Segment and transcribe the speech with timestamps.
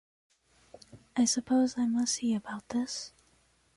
[1.15, 3.13] I suppose I must see about this.